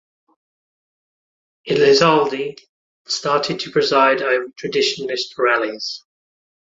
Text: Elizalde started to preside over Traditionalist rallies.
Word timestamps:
Elizalde 1.69 2.57
started 3.05 3.59
to 3.59 3.69
preside 3.69 4.23
over 4.23 4.47
Traditionalist 4.59 5.37
rallies. 5.37 6.03